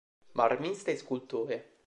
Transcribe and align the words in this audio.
Marmista 0.31 0.89
e 0.89 0.95
scultore. 0.97 1.73